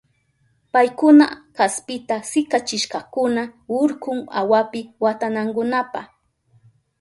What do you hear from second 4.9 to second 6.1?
watanankunapa.